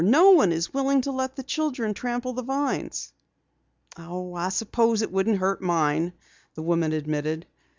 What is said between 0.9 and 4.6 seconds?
to let the children trample the vines." "I